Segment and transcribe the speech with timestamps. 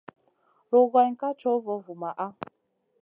[0.71, 2.27] Rugayn ká co vo vumaʼa.